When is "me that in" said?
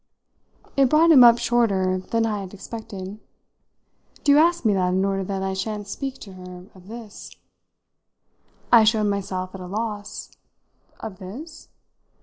4.65-5.05